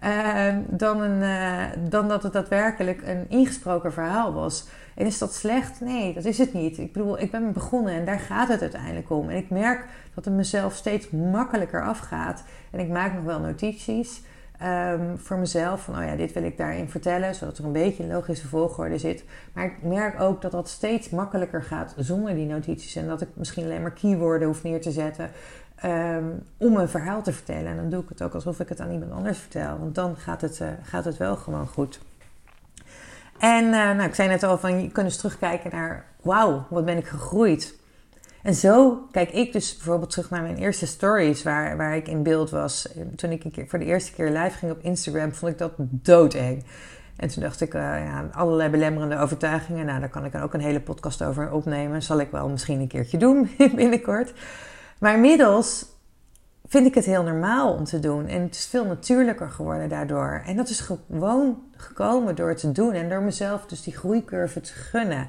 [0.04, 4.66] Uh, dan, een, uh, dan dat het daadwerkelijk een ingesproken verhaal was.
[4.94, 5.80] En is dat slecht?
[5.80, 6.78] Nee, dat is het niet.
[6.78, 9.28] Ik bedoel, ik ben begonnen en daar gaat het uiteindelijk om.
[9.28, 12.44] En ik merk dat het mezelf steeds makkelijker afgaat.
[12.70, 14.22] En ik maak nog wel notities
[14.64, 15.82] um, voor mezelf.
[15.82, 17.34] Van, oh ja, dit wil ik daarin vertellen.
[17.34, 19.24] Zodat er een beetje een logische volgorde zit.
[19.52, 22.96] Maar ik merk ook dat dat steeds makkelijker gaat zonder die notities.
[22.96, 25.30] En dat ik misschien alleen maar keywords hoef neer te zetten.
[25.84, 27.66] Um, om een verhaal te vertellen.
[27.66, 29.78] En dan doe ik het ook alsof ik het aan iemand anders vertel.
[29.78, 32.00] Want dan gaat het, uh, gaat het wel gewoon goed.
[33.38, 36.84] En uh, nou, ik zei net al van, je kunt eens terugkijken naar, wauw, wat
[36.84, 37.79] ben ik gegroeid.
[38.42, 42.22] En zo kijk ik dus bijvoorbeeld terug naar mijn eerste stories waar, waar ik in
[42.22, 42.88] beeld was.
[43.16, 45.72] Toen ik een keer, voor de eerste keer live ging op Instagram, vond ik dat
[45.76, 46.64] doodeng.
[47.16, 49.86] En toen dacht ik, uh, ja, allerlei belemmerende overtuigingen.
[49.86, 52.02] Nou, daar kan ik ook een hele podcast over opnemen.
[52.02, 54.32] Zal ik wel misschien een keertje doen binnenkort.
[54.98, 55.86] Maar inmiddels
[56.66, 58.26] vind ik het heel normaal om te doen.
[58.26, 60.42] En het is veel natuurlijker geworden daardoor.
[60.46, 64.60] En dat is gewoon gekomen door het te doen en door mezelf dus die groeicurve
[64.60, 65.28] te gunnen.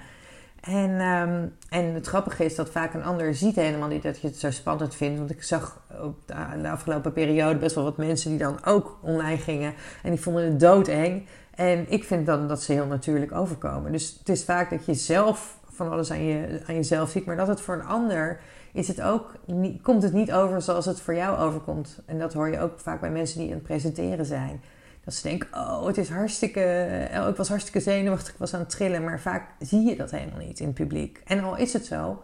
[0.62, 4.28] En, ehm, en het grappige is dat vaak een ander ziet helemaal niet dat je
[4.28, 5.18] het zo spannend vindt.
[5.18, 9.38] Want ik zag op de, afgelopen periode best wel wat mensen die dan ook online
[9.38, 9.74] gingen.
[10.04, 11.26] En die vonden het doodeng.
[11.56, 13.92] En ik vind dan dat ze heel natuurlijk overkomen.
[13.92, 17.26] Dus het is vaak dat je zelf van alles aan, je, aan jezelf ziet.
[17.26, 18.40] Maar dat het voor een ander
[18.74, 19.34] is het ook,
[19.82, 22.02] komt het niet over zoals het voor jou overkomt.
[22.06, 24.62] En dat hoor je ook vaak bij mensen die aan het presenteren zijn.
[25.04, 27.08] Dat ze denken, oh, het is hartstikke...
[27.14, 29.04] Oh, ik was hartstikke zenuwachtig, ik was aan het trillen.
[29.04, 31.22] Maar vaak zie je dat helemaal niet in het publiek.
[31.26, 32.24] En al is het zo,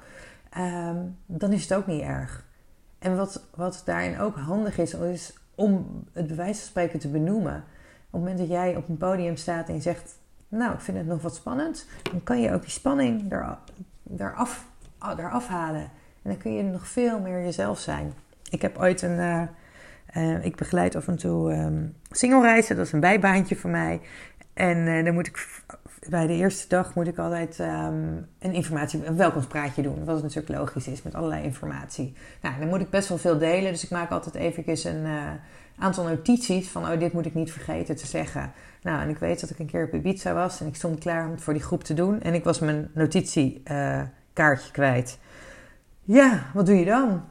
[0.50, 2.46] ehm, dan is het ook niet erg.
[3.00, 7.56] En wat, wat daarin ook handig is, is om het bewijs van spreken te benoemen.
[7.56, 7.64] Op
[8.12, 10.16] het moment dat jij op een podium staat en je zegt...
[10.50, 11.86] Nou, ik vind het nog wat spannend.
[12.12, 13.58] Dan kan je ook die spanning eraf,
[14.18, 14.68] eraf,
[15.18, 15.82] eraf halen.
[16.22, 18.14] En dan kun je nog veel meer jezelf zijn.
[18.50, 19.20] Ik heb ooit een.
[19.20, 19.42] Uh,
[20.16, 22.76] uh, ik begeleid af en toe um, singelreizen.
[22.76, 24.02] Dat is een bijbaantje voor mij.
[24.54, 25.62] En uh, dan moet ik
[26.10, 30.06] bij de eerste dag moet ik altijd um, een informatie, een welkomstpraatje doen.
[30.06, 32.14] Wat natuurlijk logisch is met allerlei informatie.
[32.42, 33.72] Nou, dan moet ik best wel veel delen.
[33.72, 35.40] Dus ik maak altijd even een
[35.78, 38.52] aantal notities van oh, dit moet ik niet vergeten te zeggen.
[38.82, 41.26] Nou, en ik weet dat ik een keer op Ibiza was en ik stond klaar
[41.26, 42.22] om het voor die groep te doen.
[42.22, 45.20] En ik was mijn notitiekaartje kwijt.
[46.04, 47.24] Ja, wat doe je dan?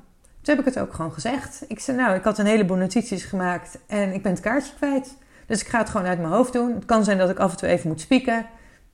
[0.47, 1.65] Toen heb ik het ook gewoon gezegd.
[1.69, 5.17] Ik zei, nou, ik had een heleboel notities gemaakt en ik ben het kaartje kwijt.
[5.47, 6.75] Dus ik ga het gewoon uit mijn hoofd doen.
[6.75, 8.47] Het kan zijn dat ik af en toe even moet spieken.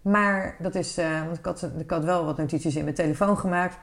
[0.03, 3.39] Maar dat is, uh, want ik had, ik had wel wat notities in mijn telefoon
[3.39, 3.77] gemaakt.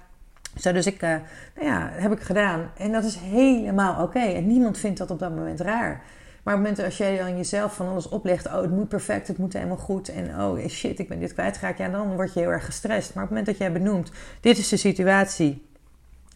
[0.58, 1.10] Zo, dus ik, uh,
[1.56, 2.72] nou ja, heb ik gedaan.
[2.78, 4.20] En dat is helemaal oké.
[4.20, 6.04] En niemand vindt dat op dat moment raar.
[6.44, 9.28] Maar op het moment als jij dan jezelf van alles oplegt, oh het moet perfect,
[9.28, 12.40] het moet helemaal goed en oh shit, ik ben dit kwijtgeraakt, ja dan word je
[12.40, 13.14] heel erg gestrest.
[13.14, 15.69] Maar op het moment dat jij benoemt, dit is de situatie,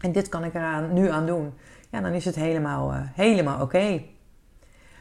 [0.04, 1.54] en dit kan ik er nu aan doen.
[1.90, 4.02] Ja, dan is het helemaal, uh, helemaal oké.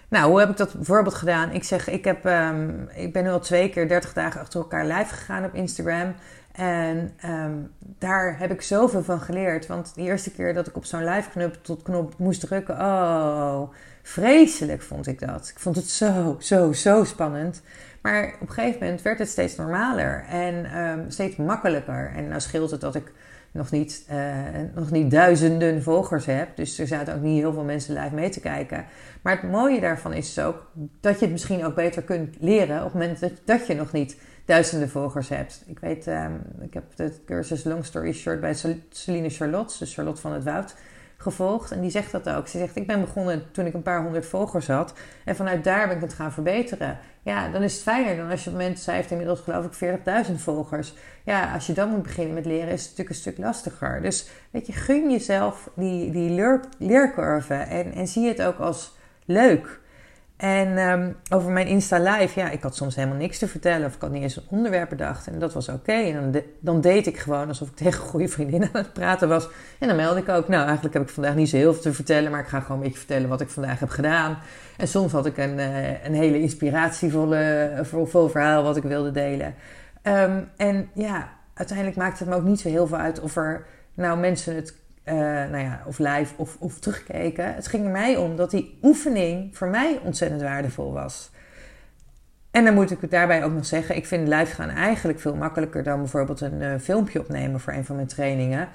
[0.08, 1.50] Nou, hoe heb ik dat bijvoorbeeld gedaan?
[1.50, 4.86] Ik zeg, ik, heb, ehm, ik ben nu al twee keer 30 dagen achter elkaar
[4.86, 6.14] live gegaan op Instagram.
[6.52, 9.66] En ehm, daar heb ik zoveel van geleerd.
[9.66, 13.62] Want de eerste keer dat ik op zo'n live knop tot knop moest drukken, oh,
[14.02, 15.48] vreselijk vond ik dat.
[15.48, 17.62] Ik vond het zo, zo, zo spannend.
[18.02, 22.12] Maar op een gegeven moment werd het steeds normaler en ehm, steeds makkelijker.
[22.16, 23.12] En nou scheelt het dat ik
[23.52, 24.34] nog niet, uh,
[24.74, 26.56] nog niet duizenden volgers heb.
[26.56, 28.84] Dus er zaten ook niet heel veel mensen live mee te kijken.
[29.22, 32.84] Maar het mooie daarvan is ook dat je het misschien ook beter kunt leren op
[32.84, 35.62] het moment dat, je nog niet duizenden volgers hebt.
[35.66, 38.54] Ik weet, um, ik heb de cursus Long Story Short bij
[38.90, 40.74] Celine Charlotte, dus Charlotte van het Woud,
[41.22, 41.70] gevolgd.
[41.70, 42.48] En die zegt dat ook.
[42.48, 44.92] Ze zegt, ik ben begonnen toen ik een paar honderd volgers had.
[45.24, 46.98] En vanuit daar ben ik het gaan verbeteren.
[47.22, 49.64] Ja, dan is het fijner dan als je op het moment, zij heeft inmiddels geloof
[49.64, 50.94] ik 40.000 volgers.
[51.24, 54.02] Ja, als je dan moet beginnen met leren is het natuurlijk een stuk lastiger.
[54.02, 58.96] Dus weet je, gun jezelf die, die leer, leercurve en, en zie het ook als
[59.24, 59.80] leuk.
[60.42, 63.94] En um, over mijn Insta Live, ja, ik had soms helemaal niks te vertellen of
[63.94, 65.26] ik had niet eens een onderwerp bedacht.
[65.26, 65.92] En dat was oké.
[65.92, 69.28] En dan, dan deed ik gewoon alsof ik tegen een goede vriendin aan het praten
[69.28, 69.48] was.
[69.78, 71.92] En dan meldde ik ook, nou, eigenlijk heb ik vandaag niet zo heel veel te
[71.92, 74.38] vertellen, maar ik ga gewoon een beetje vertellen wat ik vandaag heb gedaan.
[74.76, 79.54] En soms had ik een, uh, een hele inspiratievolle vol verhaal wat ik wilde delen.
[80.02, 83.66] Um, en ja, uiteindelijk maakt het me ook niet zo heel veel uit of er
[83.94, 87.54] nou mensen het uh, nou ja, of live of, of terugkeken.
[87.54, 91.30] Het ging er mij om dat die oefening voor mij ontzettend waardevol was.
[92.50, 95.36] En dan moet ik het daarbij ook nog zeggen: ik vind live gaan eigenlijk veel
[95.36, 98.68] makkelijker dan bijvoorbeeld een uh, filmpje opnemen voor een van mijn trainingen.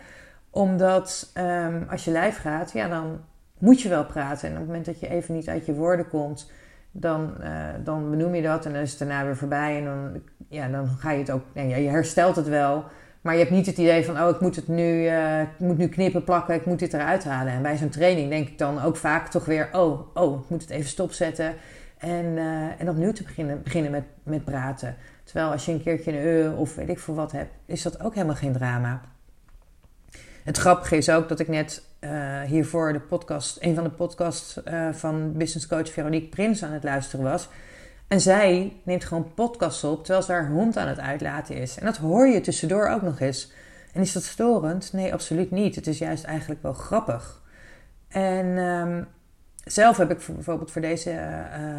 [0.50, 3.20] Omdat um, als je live gaat, ja, dan
[3.58, 4.48] moet je wel praten.
[4.48, 6.52] En op het moment dat je even niet uit je woorden komt,
[6.92, 9.78] dan, uh, dan benoem je dat en dan is het daarna weer voorbij.
[9.78, 12.86] En dan, ja, dan ga je het ook, ja, je herstelt het wel.
[13.28, 15.78] Maar je hebt niet het idee van, oh, ik moet het nu, uh, ik moet
[15.78, 17.54] nu knippen, plakken, ik moet dit eruit halen.
[17.54, 20.62] En bij zo'n training denk ik dan ook vaak toch weer, oh, oh, ik moet
[20.62, 21.54] het even stopzetten.
[21.98, 24.96] En, uh, en opnieuw te beginnen, beginnen met, met praten.
[25.24, 28.04] Terwijl als je een keertje een e of weet ik veel wat hebt, is dat
[28.04, 29.02] ook helemaal geen drama.
[30.44, 34.60] Het grappige is ook dat ik net uh, hiervoor de podcast, een van de podcasts
[34.92, 37.50] van business coach Veronique Prins aan het luisteren was.
[38.08, 41.78] En zij neemt gewoon podcasts op terwijl ze haar hond aan het uitlaten is.
[41.78, 43.52] En dat hoor je tussendoor ook nog eens.
[43.94, 44.94] En is dat storend?
[44.94, 45.76] Nee, absoluut niet.
[45.76, 47.42] Het is juist eigenlijk wel grappig.
[48.08, 49.08] En um,
[49.64, 51.12] zelf heb ik bijvoorbeeld voor deze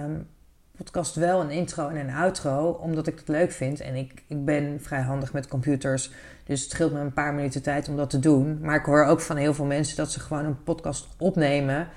[0.04, 0.28] um,
[0.76, 3.80] podcast wel een intro en een outro, omdat ik het leuk vind.
[3.80, 6.10] En ik, ik ben vrij handig met computers,
[6.44, 8.58] dus het scheelt me een paar minuten tijd om dat te doen.
[8.60, 11.88] Maar ik hoor ook van heel veel mensen dat ze gewoon een podcast opnemen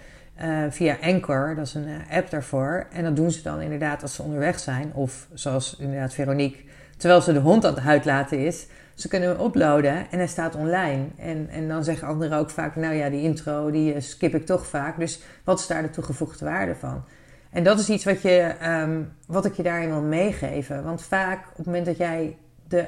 [0.44, 2.88] uh, via Anchor, dat is een uh, app daarvoor.
[2.92, 4.94] En dat doen ze dan inderdaad als ze onderweg zijn.
[4.94, 6.64] Of zoals inderdaad Veronique,
[6.98, 8.68] terwijl ze de hond aan het uitlaten is.
[8.96, 11.06] Ze kunnen hem uploaden en hij staat online.
[11.18, 14.46] En, en dan zeggen anderen ook vaak, nou ja, die intro die uh, skip ik
[14.46, 15.00] toch vaak.
[15.00, 17.04] Dus wat is daar de toegevoegde waarde van?
[17.52, 20.84] En dat is iets wat, je, um, wat ik je daarin wil meegeven.
[20.84, 22.86] Want vaak op het moment dat jij de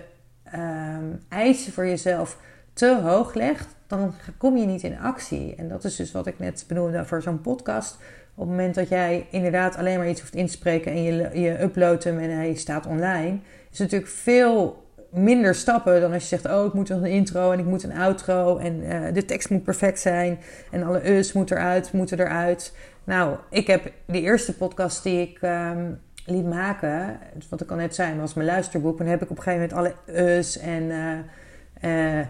[0.56, 2.38] um, eisen voor jezelf
[2.74, 5.56] te hoog legt, dan kom je niet in actie.
[5.56, 7.98] En dat is dus wat ik net benoemde voor zo'n podcast.
[8.36, 11.40] Op het moment dat jij inderdaad alleen maar iets hoeft in te spreken en je,
[11.40, 13.38] je uploadt hem en hij staat online,
[13.72, 14.84] is natuurlijk veel
[15.14, 17.98] minder stappen dan als je zegt: Oh, ik moet een intro en ik moet een
[17.98, 20.40] outro en uh, de tekst moet perfect zijn
[20.72, 22.74] en alle us moet eruit, moeten eruit.
[23.04, 27.96] Nou, ik heb de eerste podcast die ik um, liet maken, wat ik al net
[27.96, 29.00] zei, was mijn luisterboek.
[29.00, 32.26] En heb ik op een gegeven moment alle us en, uh, uh,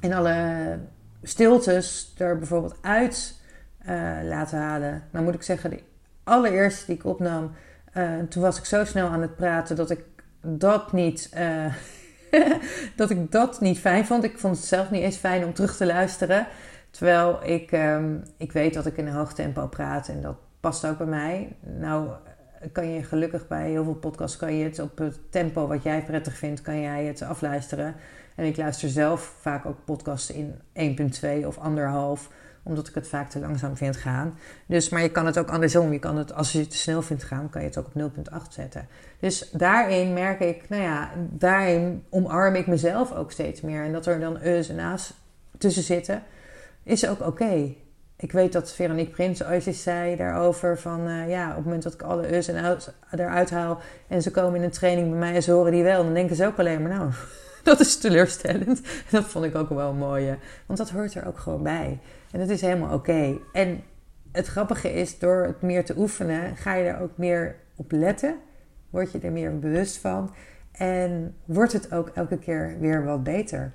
[0.00, 0.78] en alle
[1.22, 3.40] stiltes er bijvoorbeeld uit
[3.88, 5.02] uh, laten halen.
[5.10, 5.82] Nou moet ik zeggen, de
[6.24, 7.50] allereerste die ik opnam,
[7.94, 10.04] uh, toen was ik zo snel aan het praten dat ik
[10.40, 11.74] dat niet, uh,
[12.96, 14.24] dat ik dat niet fijn vond.
[14.24, 16.46] Ik vond het zelf niet eens fijn om terug te luisteren.
[16.90, 20.86] Terwijl ik, um, ik weet dat ik in een hoog tempo praat en dat past
[20.86, 21.56] ook bij mij.
[21.60, 22.08] Nou
[22.72, 26.04] kan je gelukkig bij heel veel podcasts kan je het op het tempo wat jij
[26.04, 27.94] prettig vindt, kan jij het afluisteren.
[28.40, 30.54] En ik luister zelf vaak ook podcasts in
[31.42, 32.30] 1.2 of anderhalf,
[32.62, 34.38] omdat ik het vaak te langzaam vind gaan.
[34.66, 35.92] Dus, maar je kan het ook andersom.
[35.92, 38.12] Je kan het, als je het te snel vindt gaan, kan je het ook op
[38.12, 38.88] 0.8 zetten.
[39.18, 43.84] Dus daarin merk ik, nou ja, daarin omarm ik mezelf ook steeds meer.
[43.84, 45.14] En dat er dan e's en a's
[45.58, 46.22] tussen zitten,
[46.82, 47.74] is ook oké.
[48.16, 51.08] Ik weet dat Veronique Prins ooit eens zei daarover van...
[51.08, 53.80] Uh, ja, op het moment dat ik alle us en outs eruit haal...
[54.08, 56.02] en ze komen in een training bij mij en ze horen die wel...
[56.04, 57.10] dan denken ze ook alleen maar, nou,
[57.70, 58.80] dat is teleurstellend.
[59.10, 60.38] dat vond ik ook wel mooi.
[60.66, 61.98] Want dat hoort er ook gewoon bij.
[62.30, 63.38] En dat is helemaal oké.
[63.52, 63.82] En
[64.32, 68.36] het grappige is, door het meer te oefenen, ga je er ook meer op letten.
[68.90, 70.34] Word je er meer bewust van.
[70.72, 73.72] En wordt het ook elke keer weer wat beter.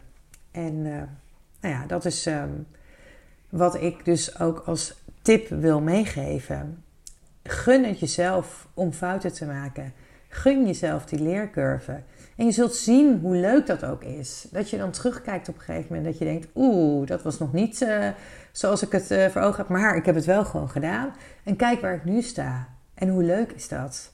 [0.51, 1.01] En uh,
[1.61, 2.67] nou ja, dat is um,
[3.49, 6.83] wat ik dus ook als tip wil meegeven.
[7.43, 9.93] gun het jezelf om fouten te maken.
[10.27, 12.01] Gun jezelf die leercurve.
[12.35, 14.47] En je zult zien hoe leuk dat ook is.
[14.51, 16.05] Dat je dan terugkijkt op een gegeven moment.
[16.05, 18.07] Dat je denkt, oeh, dat was nog niet uh,
[18.51, 19.67] zoals ik het uh, voor ogen heb.
[19.67, 21.13] Maar ik heb het wel gewoon gedaan.
[21.43, 22.67] En kijk waar ik nu sta.
[22.93, 24.11] En hoe leuk is dat?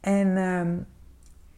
[0.00, 0.86] En um,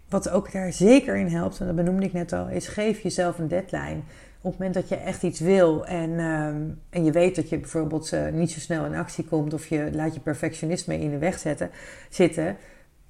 [0.08, 3.38] wat ook daar zeker in helpt, en dat benoemde ik net al, is geef jezelf
[3.38, 4.00] een deadline.
[4.40, 7.58] Op het moment dat je echt iets wil en, um, en je weet dat je
[7.58, 11.18] bijvoorbeeld uh, niet zo snel in actie komt of je laat je perfectionisme in de
[11.18, 11.70] weg zetten,
[12.08, 12.56] zitten,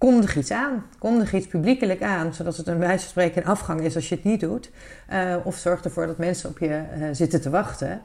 [0.02, 0.84] kondig iets aan.
[0.98, 4.24] Kondig iets publiekelijk aan, zodat het een wijze van spreken afgang is als je het
[4.24, 4.70] niet doet.
[5.12, 8.00] Uh, of zorg ervoor dat mensen op je uh, zitten te wachten.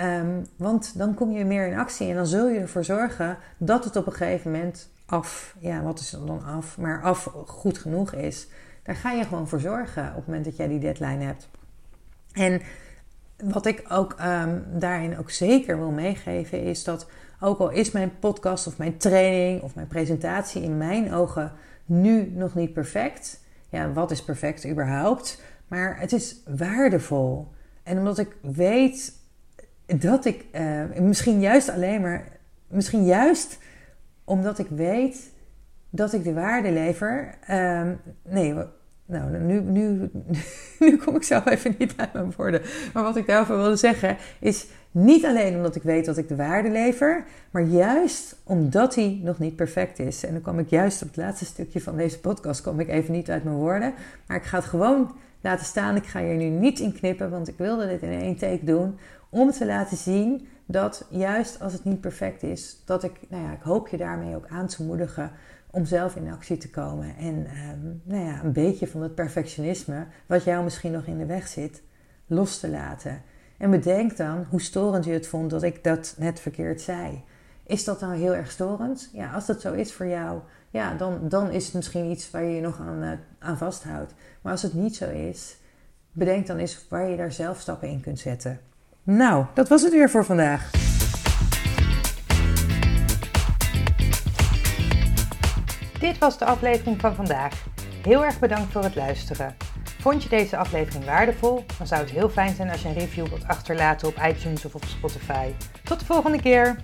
[0.00, 3.84] Um, want dan kom je meer in actie en dan zul je ervoor zorgen dat
[3.84, 8.12] het op een gegeven moment af, ja, wat is dan af, maar af goed genoeg
[8.12, 8.46] is.
[8.82, 11.48] Daar ga je gewoon voor zorgen op het moment dat jij die deadline hebt.
[12.32, 12.60] En
[13.44, 17.06] wat ik ook um, daarin ook zeker wil meegeven is dat
[17.42, 21.52] ook al is mijn podcast of mijn training of mijn presentatie in mijn ogen
[21.84, 23.40] nu nog niet perfect.
[23.68, 25.42] Ja, wat is perfect überhaupt?
[25.68, 27.52] Maar het is waardevol.
[27.82, 29.12] En omdat ik weet
[29.86, 32.28] dat ik uh, misschien juist alleen maar,
[32.68, 33.58] misschien juist
[34.24, 35.32] omdat ik weet
[35.90, 37.34] dat ik de waarde lever.
[37.50, 38.54] Um, nee,
[39.06, 40.10] nou, nu, nu,
[40.80, 42.62] nu kom ik zelf even niet bij mijn woorden.
[42.92, 46.36] Maar wat ik daarover wilde zeggen is niet alleen omdat ik weet dat ik de
[46.36, 50.24] waarde lever, maar juist omdat hij nog niet perfect is.
[50.24, 53.12] En dan kom ik juist op het laatste stukje van deze podcast, kom ik even
[53.12, 53.94] niet uit mijn woorden.
[54.26, 55.96] Maar ik ga het gewoon laten staan.
[55.96, 58.98] Ik ga hier nu niet in knippen, want ik wilde dit in één take doen.
[59.28, 63.52] Om te laten zien dat juist als het niet perfect is, dat ik, nou ja,
[63.52, 65.30] ik hoop je daarmee ook aan te moedigen
[65.70, 67.16] om zelf in actie te komen.
[67.16, 71.26] En um, nou ja, een beetje van het perfectionisme, wat jou misschien nog in de
[71.26, 71.82] weg zit,
[72.26, 73.22] los te laten.
[73.62, 77.22] En bedenk dan hoe storend je het vond dat ik dat net verkeerd zei.
[77.66, 79.10] Is dat nou heel erg storend?
[79.12, 80.40] Ja, als dat zo is voor jou,
[80.70, 84.14] ja, dan, dan is het misschien iets waar je je nog aan, uh, aan vasthoudt.
[84.40, 85.56] Maar als het niet zo is,
[86.12, 88.60] bedenk dan eens waar je daar zelf stappen in kunt zetten.
[89.02, 90.70] Nou, dat was het weer voor vandaag.
[96.00, 97.66] Dit was de aflevering van vandaag.
[98.02, 99.56] Heel erg bedankt voor het luisteren.
[100.02, 101.64] Vond je deze aflevering waardevol?
[101.78, 104.74] Dan zou het heel fijn zijn als je een review wilt achterlaten op iTunes of
[104.74, 105.50] op Spotify.
[105.84, 106.76] Tot de volgende keer!